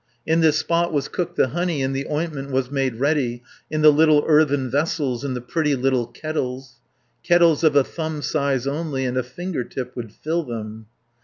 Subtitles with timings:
[0.25, 3.81] In this spot was cooked the honey, And the ointment was made ready 450 In
[3.83, 6.79] the little earthen vessels, In the pretty little kettles,
[7.21, 10.87] Kettles of a thumb size only, And a finger tip would fill them.